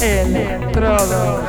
[0.00, 1.48] Electrodos.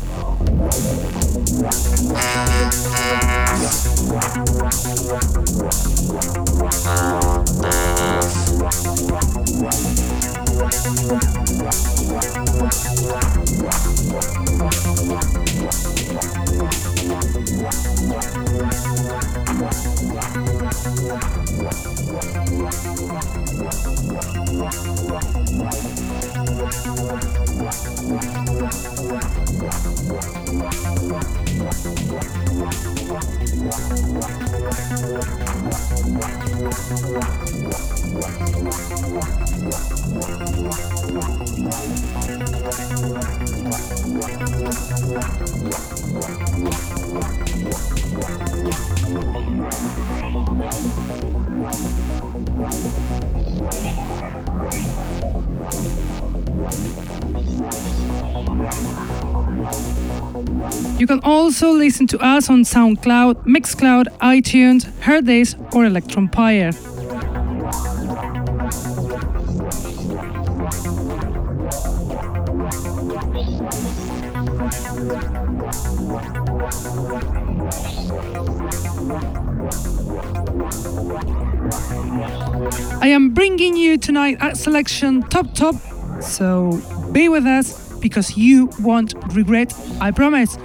[61.91, 66.71] Listen to us on SoundCloud, Mixcloud, iTunes, Hearthis, or Electronpire.
[83.01, 85.75] I am bringing you tonight a selection top top,
[86.21, 86.81] so
[87.11, 90.57] be with us because you won't regret, I promise.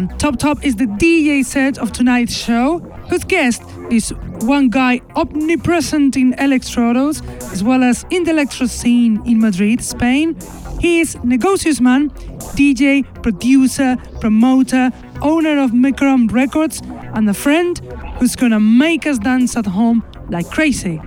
[0.00, 2.78] And top top is the DJ set of tonight's show,
[3.10, 7.20] whose guest is one guy omnipresent in electrodos
[7.52, 10.38] as well as in the electro scene in Madrid, Spain.
[10.80, 12.08] He is Negocius Man,
[12.56, 14.90] DJ, producer, promoter,
[15.20, 16.80] owner of Micron Records,
[17.14, 17.78] and a friend
[18.18, 20.98] who's gonna make us dance at home like crazy.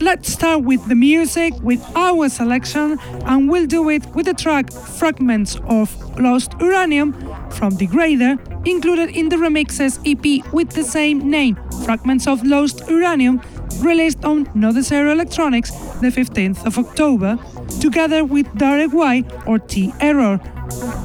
[0.00, 4.72] Let's start with the music, with our selection, and we'll do it with the track
[4.72, 7.12] Fragments of Lost Uranium
[7.50, 13.42] from Degrader, included in the remixes EP with the same name, Fragments of Lost Uranium,
[13.80, 17.38] released on Node Zero Electronics the 15th of October,
[17.80, 20.40] together with Direct Y or T Error.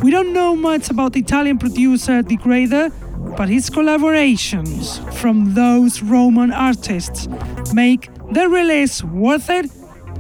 [0.02, 2.94] We don't know much about Italian producer Degrader,
[3.36, 7.28] but his collaborations from those Roman artists
[7.74, 9.70] make the release is worth it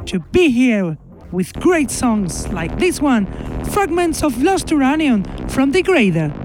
[0.07, 0.97] to be here
[1.31, 3.25] with great songs like this one,
[3.65, 6.44] Fragments of Lost Uranium from Degrader.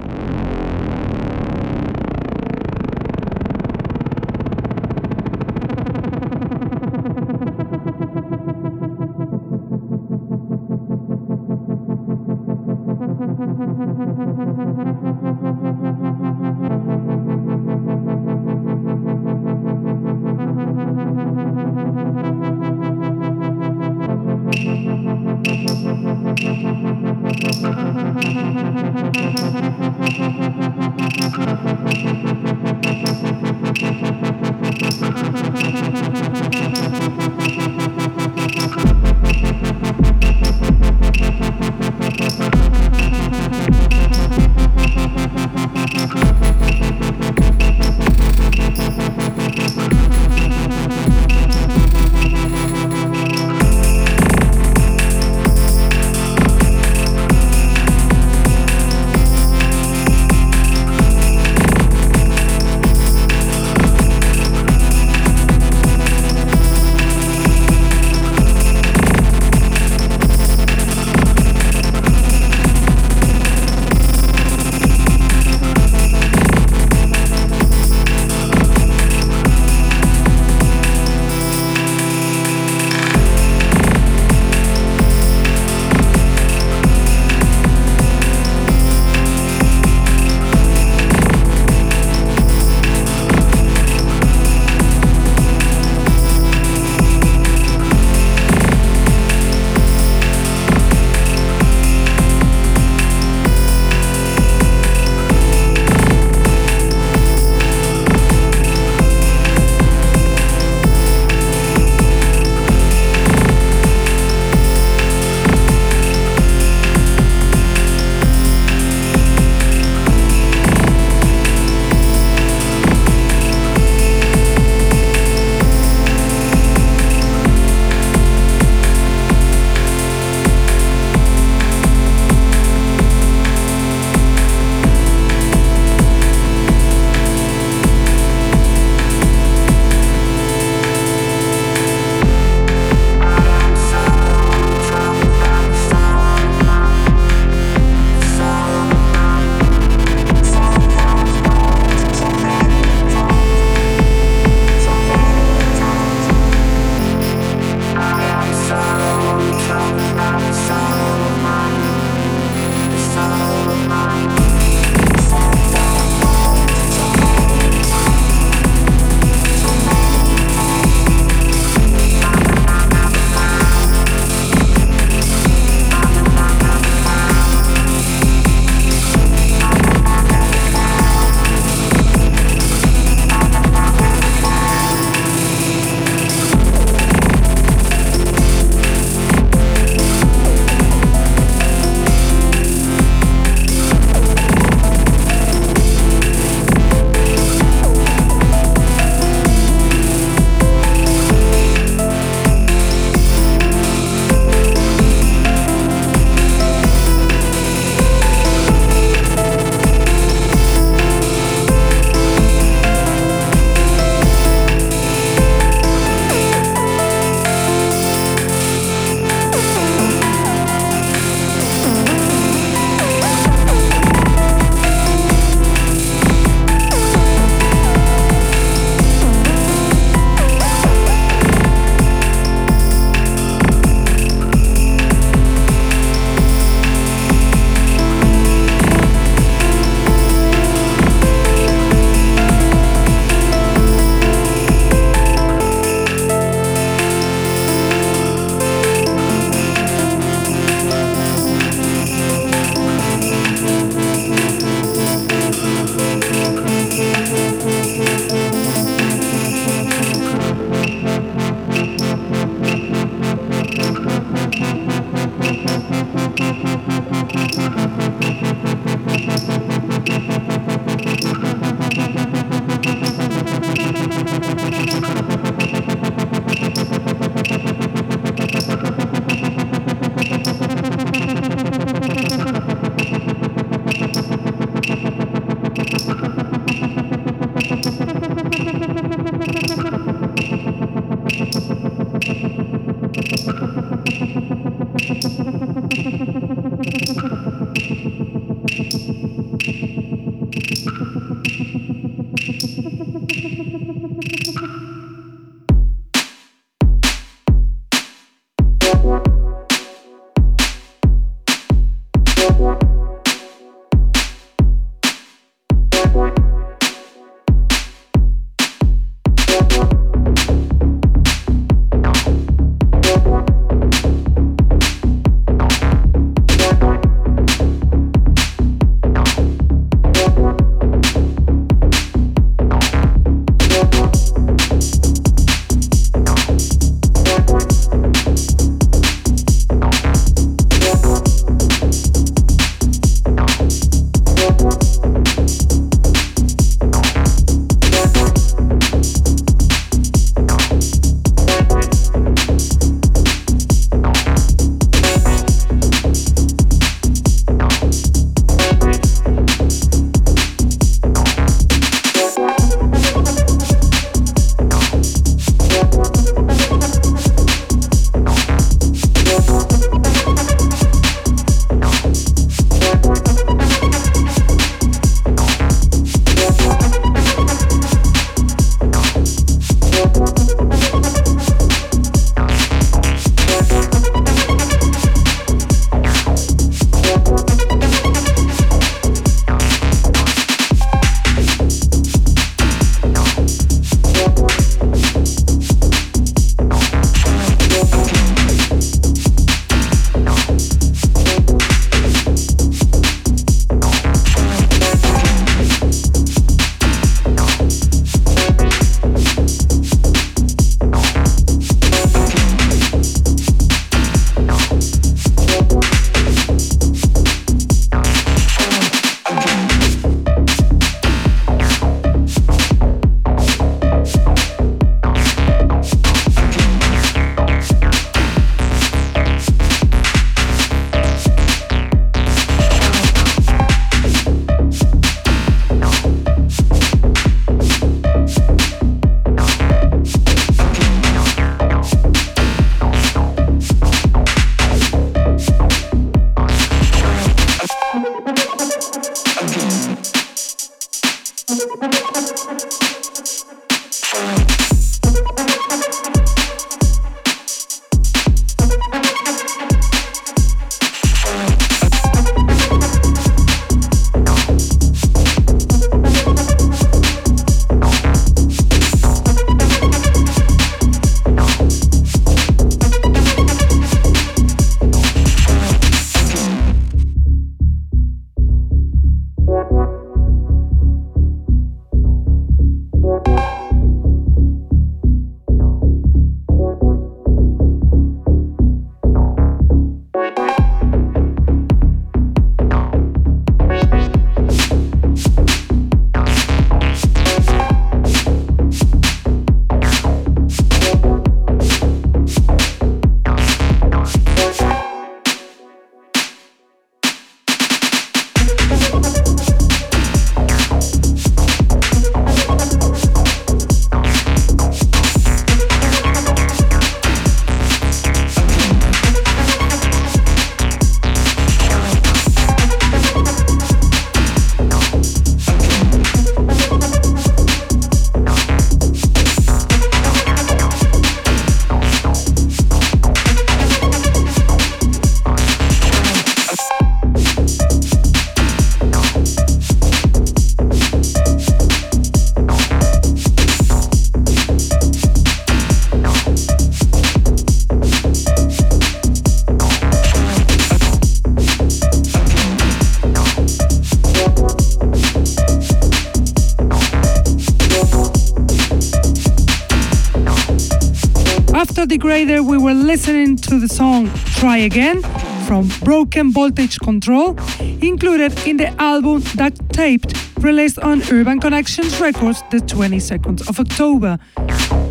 [562.02, 565.02] We were listening to the song Try Again
[565.46, 572.42] from Broken Voltage Control, included in the album Duct Taped, released on Urban Connections Records
[572.50, 574.18] the 22nd of October.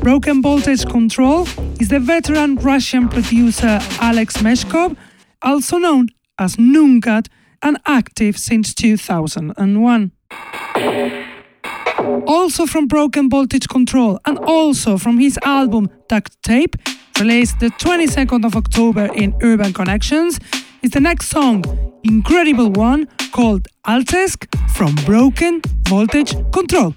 [0.02, 1.48] Broken Voltage Control
[1.80, 4.96] is the veteran Russian producer Alex Meshkov,
[5.42, 7.28] also known as Nungat,
[7.64, 10.12] and active since 2001
[12.28, 16.76] also from Broken Voltage Control, and also from his album Duct Tape,
[17.20, 20.40] released the 22nd of October in Urban Connections,
[20.82, 21.64] is the next song,
[22.04, 26.94] incredible one called Altesk from Broken Voltage Control.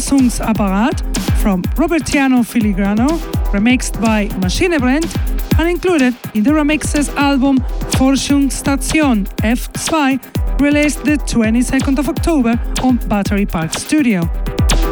[0.00, 0.98] Fassungsapparat
[1.42, 3.06] from Robertiano Filigrano,
[3.52, 5.14] remixed by Maschinebrennt
[5.58, 7.58] and included in the remixes album
[7.98, 14.22] Forschungsstation F2, released the 22nd of October on Battery Park Studio.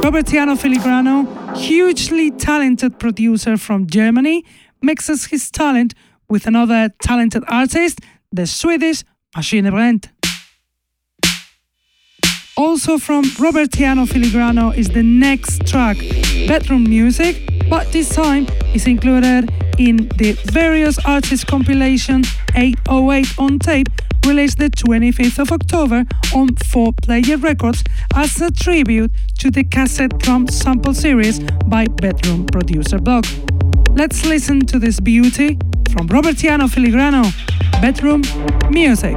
[0.03, 4.45] Robertiano Filigrano, hugely talented producer from Germany,
[4.83, 5.95] mixes his talent
[6.29, 10.11] with another talented artist, the Swedish Maschinebrennt.
[12.59, 15.97] Also from Robertiano Filigrano is the next track,
[16.49, 22.25] Bedroom Music, but this time is included in the various artists compilation
[22.57, 23.87] 808 on tape
[24.27, 27.85] released the 25th of October on 4 Player Records
[28.17, 33.25] as a tribute to the cassette drum sample series by bedroom producer Blog.
[33.91, 35.59] Let's listen to this beauty
[35.93, 37.23] from Robertiano Filigrano,
[37.81, 38.23] Bedroom
[38.73, 39.17] Music.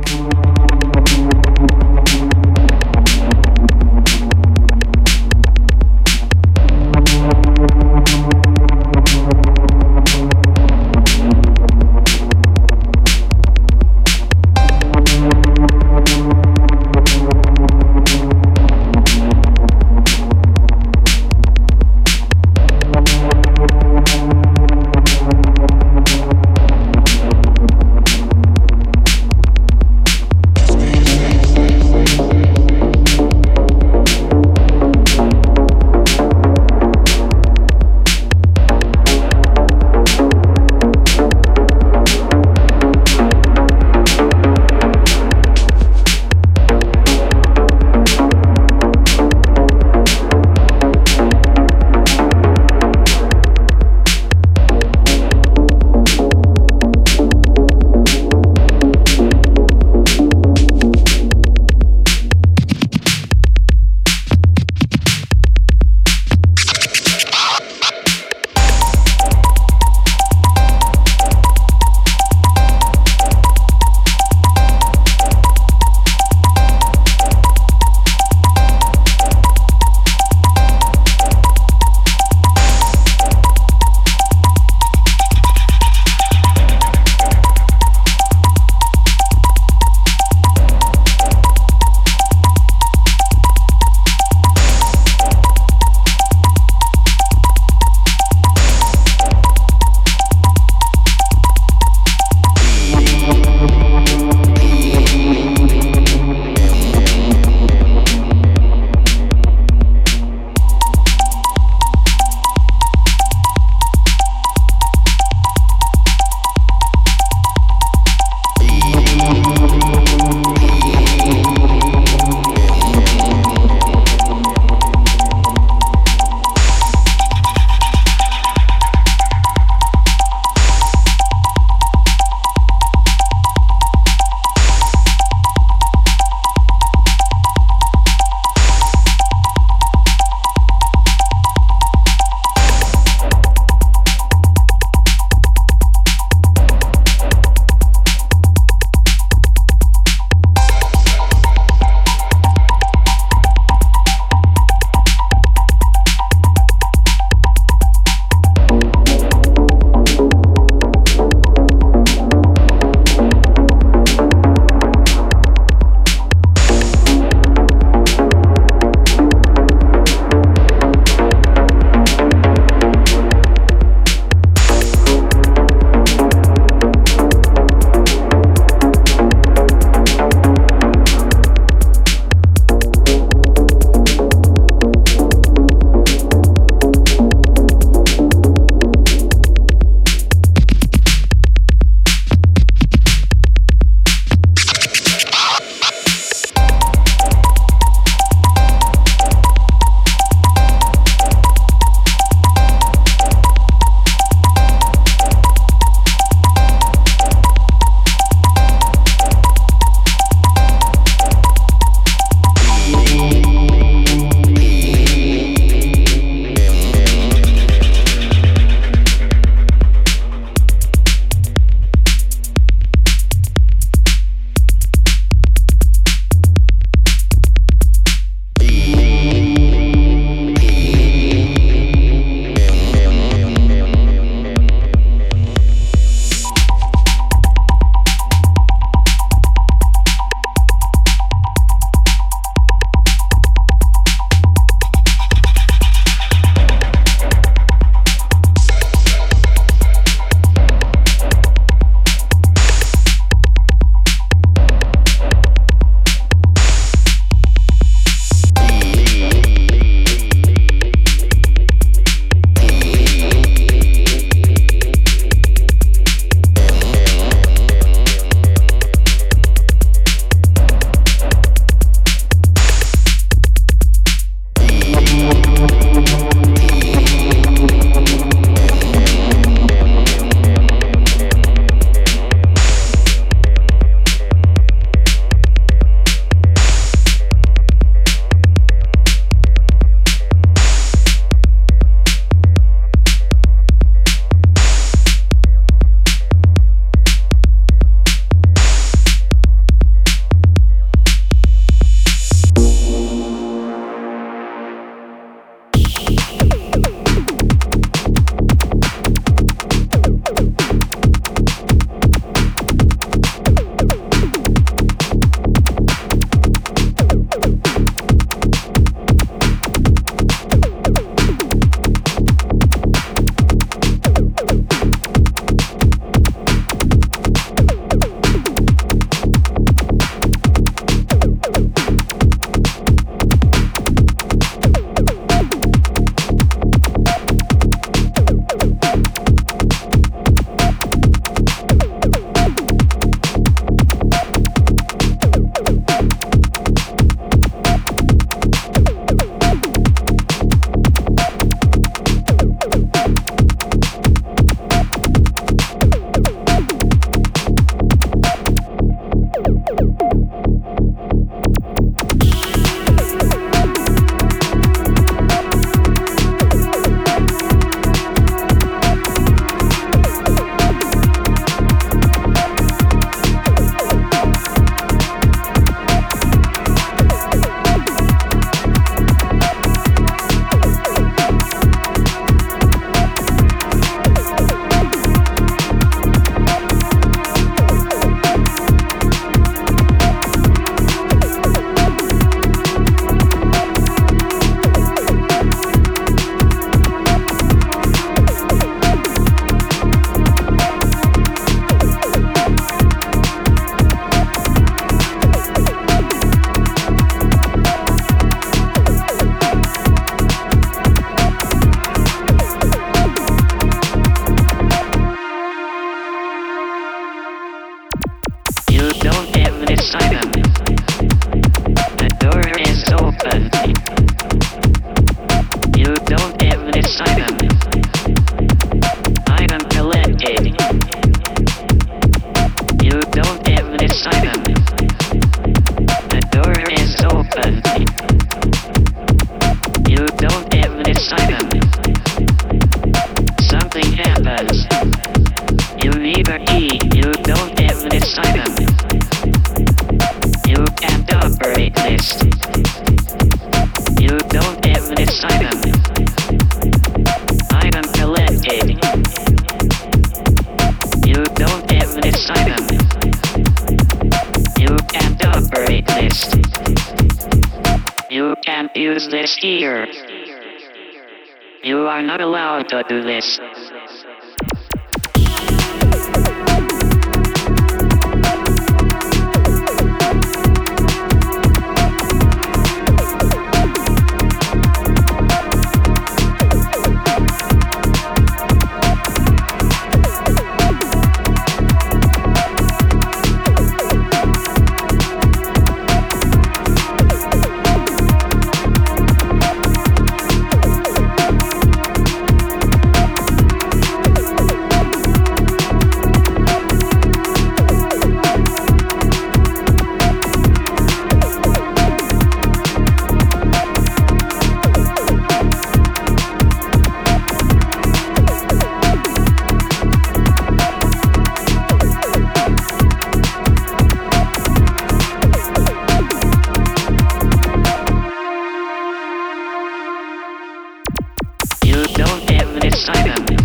[532.75, 533.40] Simon.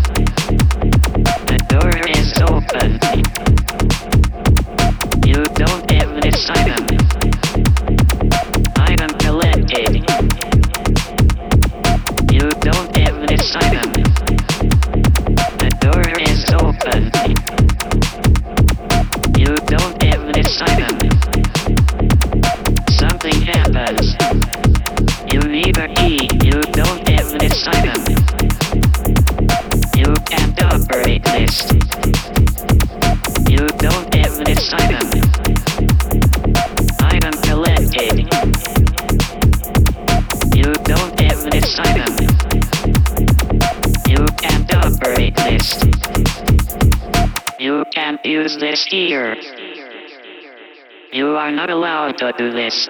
[52.18, 52.88] to do this.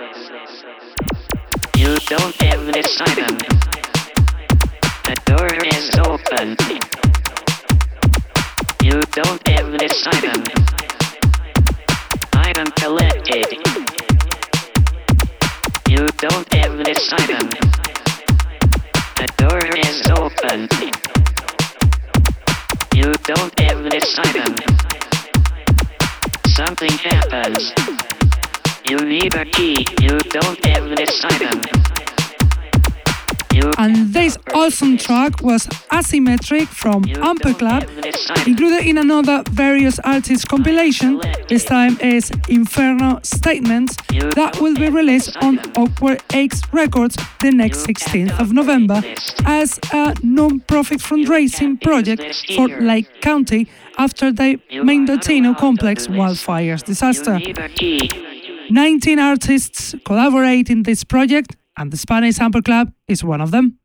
[1.77, 3.37] You don't have this item.
[5.03, 6.57] The door is open.
[8.85, 10.43] You don't have this item.
[12.35, 13.47] Item collected.
[15.89, 17.49] You don't have this item.
[19.19, 20.69] The door is open.
[22.95, 24.55] You don't have this item.
[26.55, 28.16] Something happens
[35.43, 37.83] was Asymmetric from Amperclub,
[38.47, 41.21] included in another various artists compilation.
[41.49, 43.97] This time is Inferno Statements
[44.37, 49.03] that will be released on Awkward Eggs Records the next 16th of November
[49.45, 53.69] as a non-profit fundraising project for Lake County
[53.99, 57.41] after the Mendocino complex wildfires disaster.
[58.71, 63.79] 19 artists collaborate in this project and the Spanish Sample Amperclub is one of them.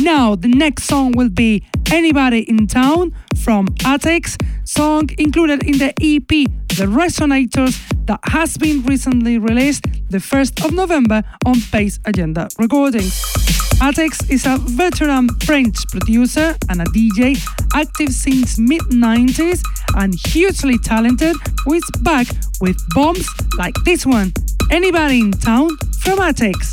[0.00, 5.90] Now, the next song will be Anybody in Town from Atex, song included in the
[6.00, 6.26] EP
[6.68, 13.12] The Resonators that has been recently released the 1st of November on Bass Agenda Recordings.
[13.82, 17.36] Atex is a veteran French producer and a DJ
[17.74, 19.60] active since mid 90s
[19.94, 21.36] and hugely talented
[21.70, 22.26] is back
[22.62, 23.28] with bombs
[23.58, 24.32] like this one.
[24.70, 26.72] Anybody in town from Atex.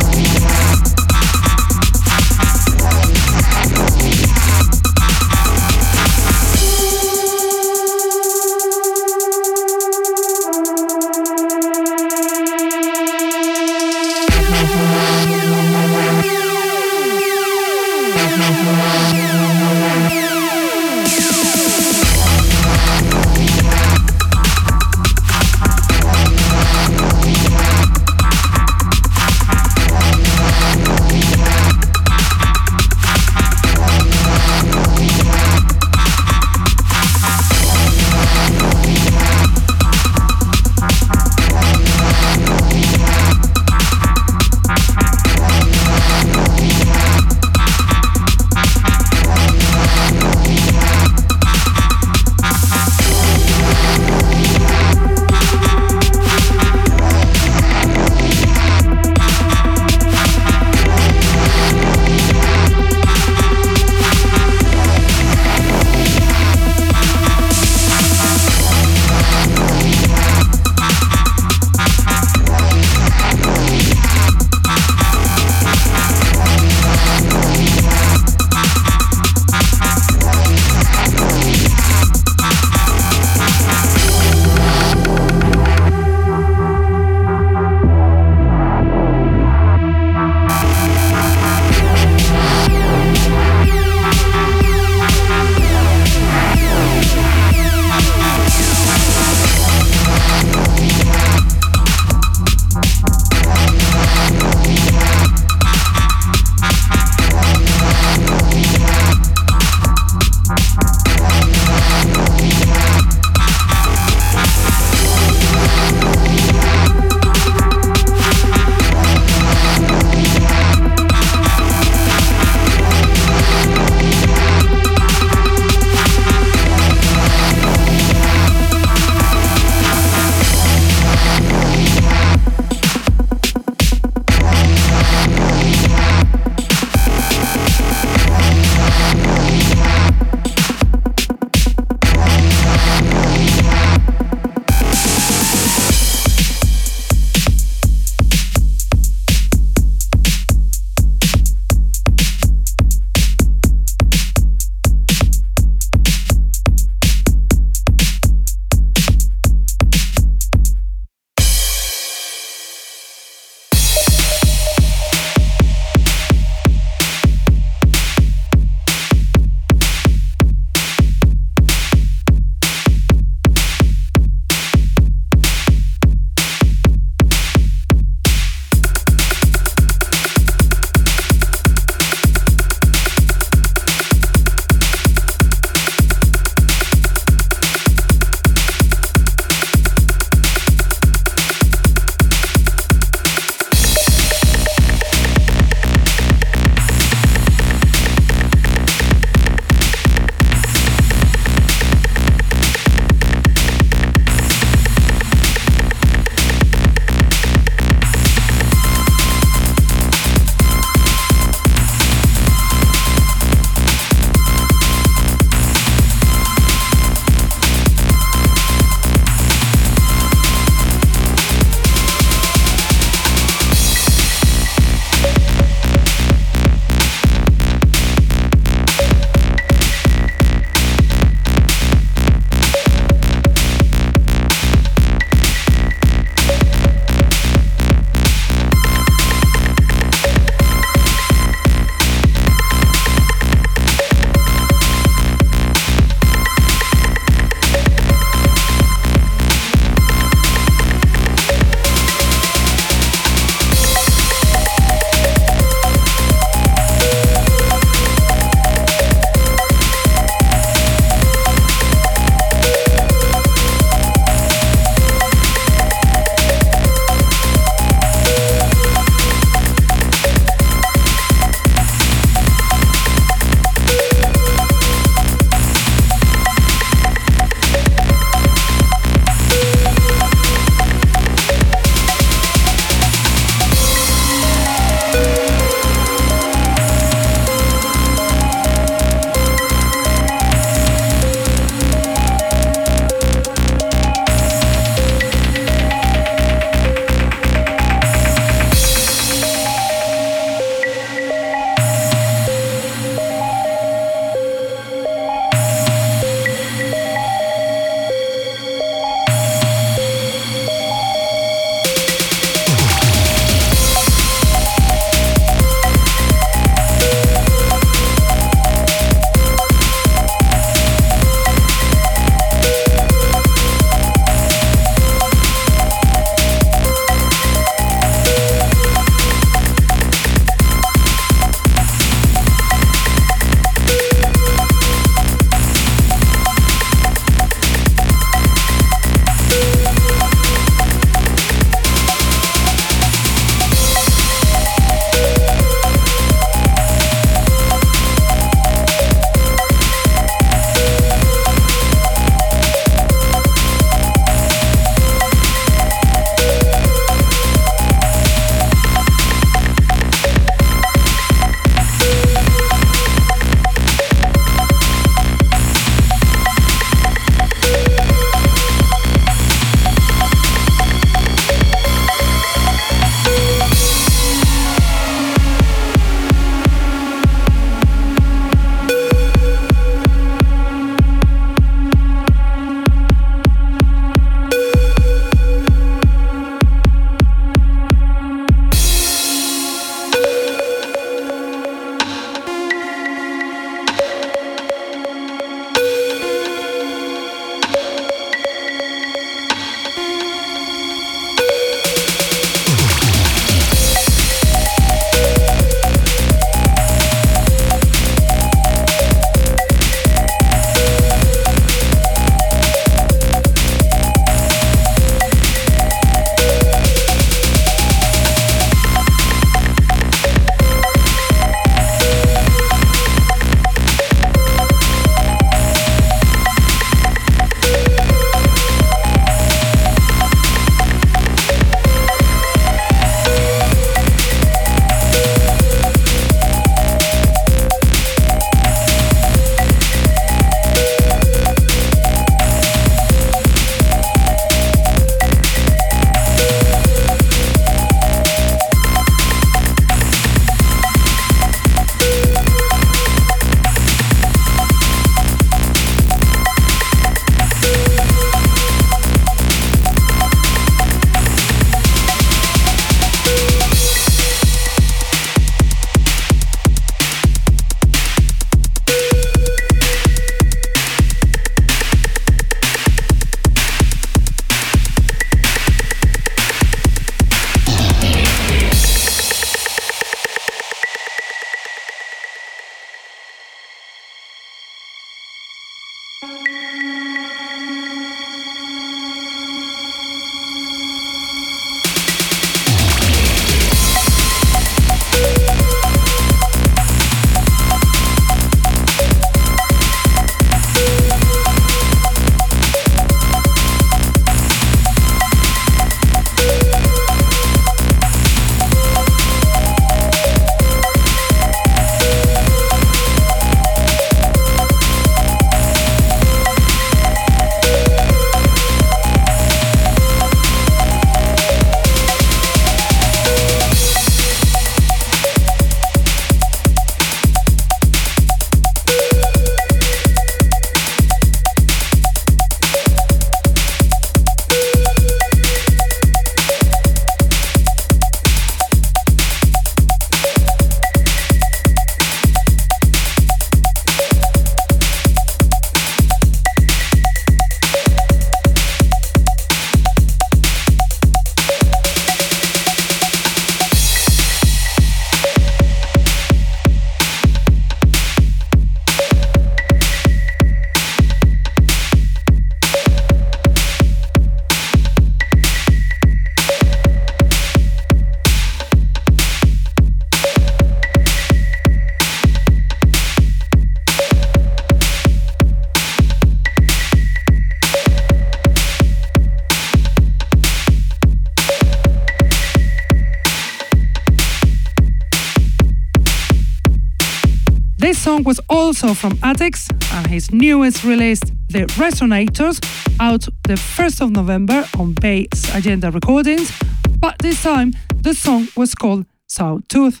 [591.90, 592.60] Resonators,
[593.00, 596.52] out the 1st of November on Bass Agenda Recordings,
[597.00, 597.72] but this time
[598.02, 600.00] the song was called Sawtooth.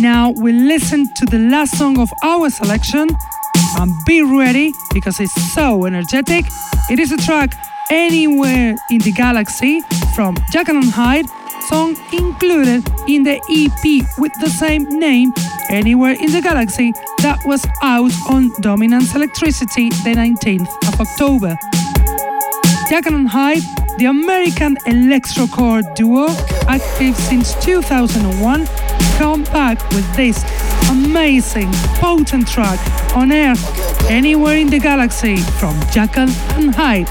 [0.00, 3.08] Now we listen to the last song of our selection
[3.78, 6.44] and be ready because it's so energetic.
[6.90, 7.54] It is a track
[7.92, 9.82] Anywhere in the Galaxy
[10.14, 11.26] from Jekyll and Hyde,
[11.68, 15.32] song included in the EP with the same name,
[15.68, 16.92] Anywhere in the Galaxy,
[17.22, 21.56] that was out on Dominance Electricity the 19th of October.
[22.90, 23.62] Jekyll and Hyde,
[23.98, 26.26] the American electrocore duo,
[26.68, 28.66] active since 2001,
[29.16, 30.44] come back with this
[30.90, 32.78] amazing, potent track
[33.16, 33.54] on air
[34.10, 37.08] anywhere in the galaxy from Jekyll and Hyde.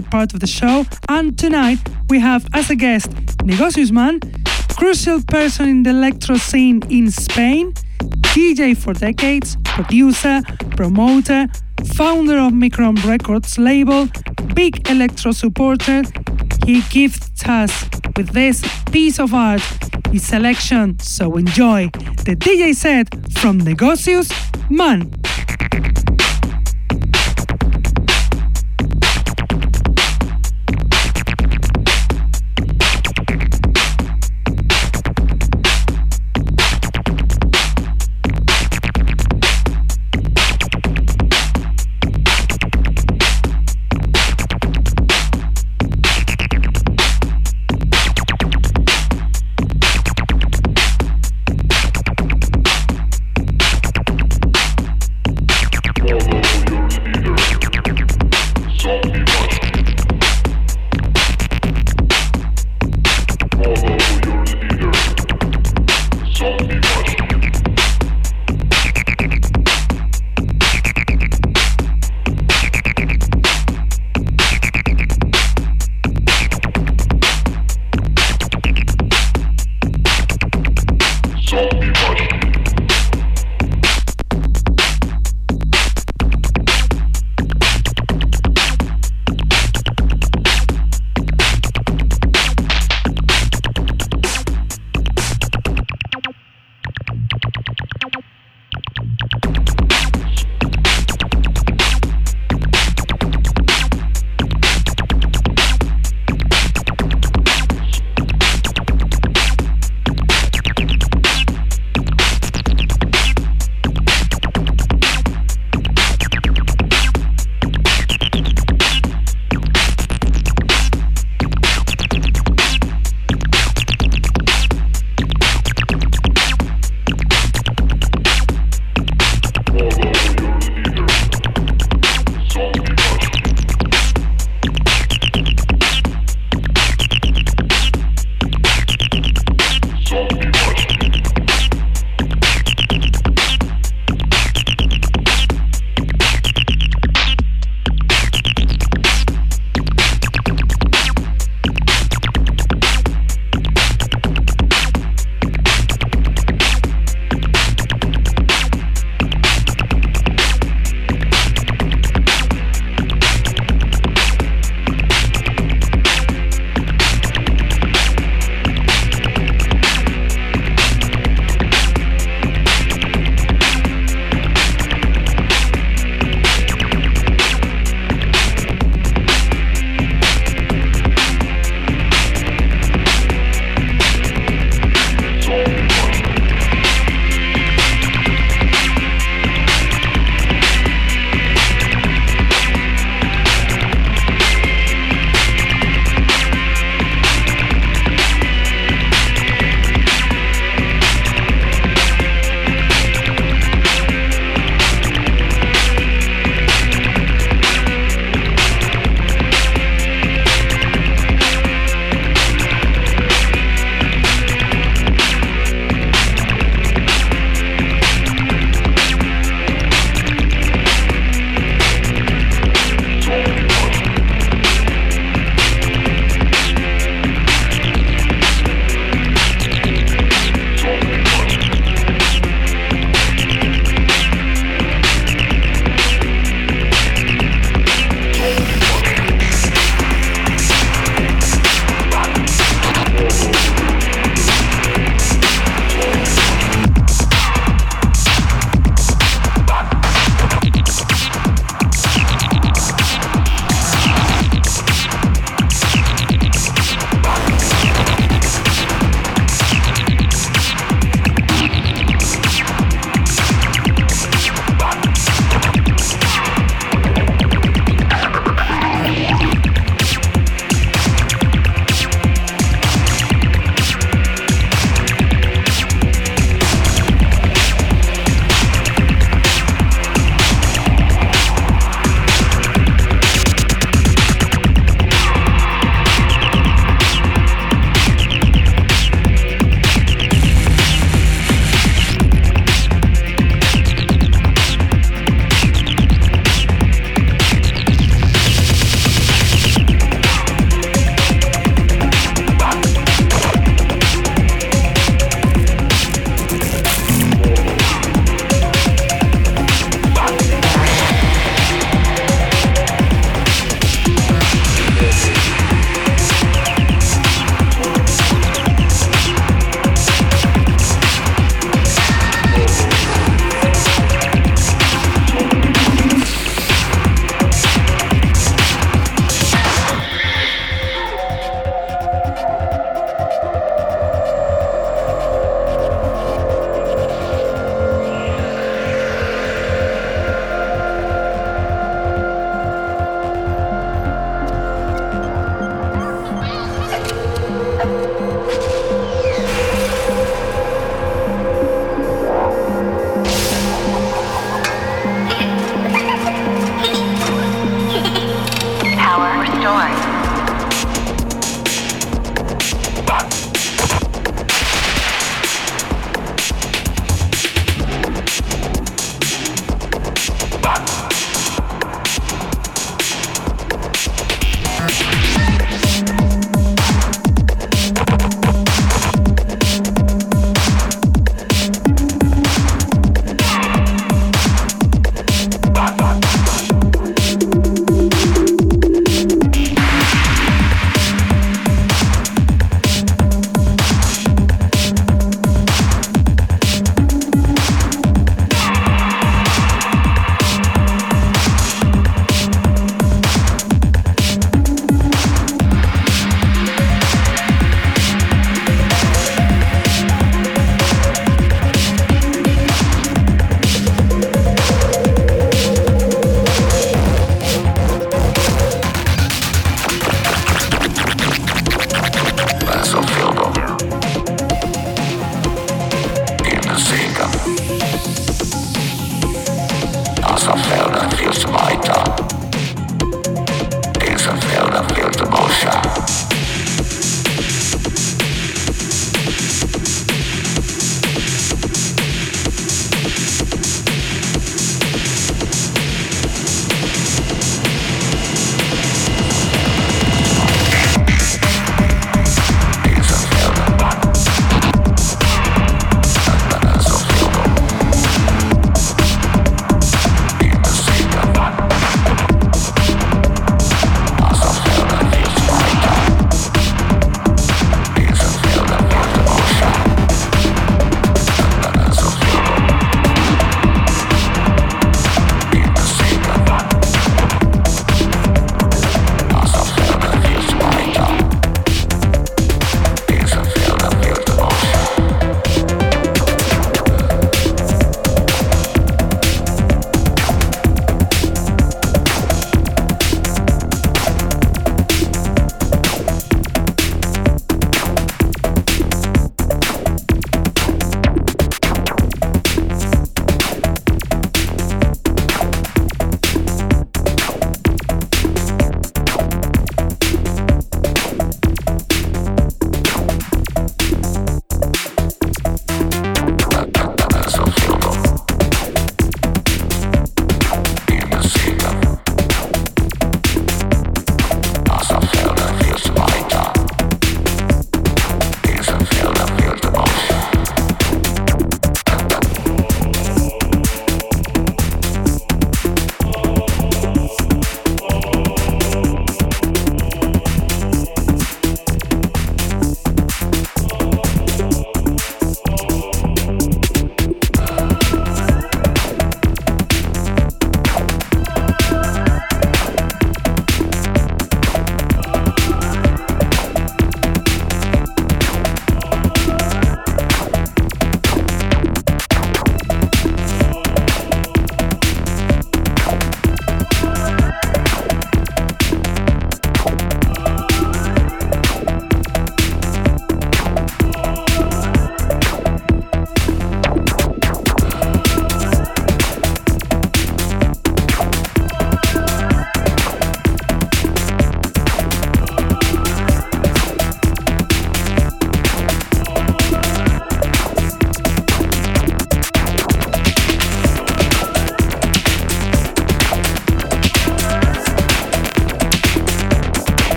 [0.00, 1.78] Set part of the show, and tonight
[2.08, 3.10] we have as a guest
[3.44, 4.20] Negocius Man,
[4.76, 7.72] crucial person in the electro scene in Spain,
[8.34, 10.42] DJ for decades, producer,
[10.76, 11.46] promoter,
[11.94, 14.08] founder of Micron Records label,
[14.54, 16.02] big electro supporter.
[16.66, 17.84] He gifts us
[18.16, 19.62] with this piece of art,
[20.12, 21.90] his selection, so enjoy
[22.24, 24.30] the DJ set from Negocius
[24.70, 25.19] Man.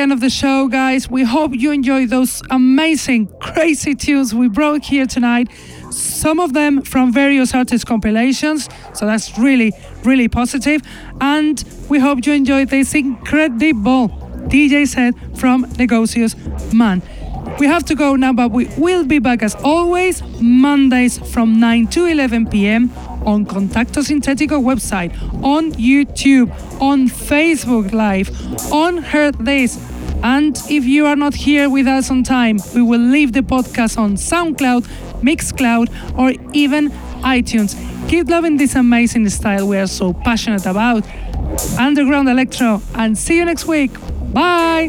[0.00, 1.08] End of the show, guys.
[1.08, 5.48] We hope you enjoyed those amazing, crazy tunes we brought here tonight.
[5.90, 9.72] Some of them from various artist compilations, so that's really,
[10.04, 10.82] really positive.
[11.20, 14.08] And we hope you enjoyed this incredible
[14.48, 16.34] DJ set from Negocios
[16.72, 17.02] Man.
[17.58, 21.88] We have to go now, but we will be back as always Mondays from 9
[21.88, 22.90] to 11 p.m.
[23.26, 25.12] on Contacto Sintético website,
[25.42, 26.50] on YouTube,
[26.80, 28.30] on Facebook Live,
[28.72, 29.78] on her This.
[30.22, 33.96] And if you are not here with us on time, we will leave the podcast
[33.96, 34.82] on SoundCloud,
[35.22, 35.88] Mixcloud,
[36.18, 36.90] or even
[37.22, 37.74] iTunes.
[38.08, 41.04] Keep loving this amazing style we are so passionate about.
[41.78, 43.92] Underground Electro, and see you next week.
[44.32, 44.88] Bye.